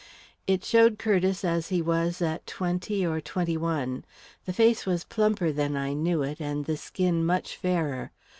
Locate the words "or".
3.05-3.21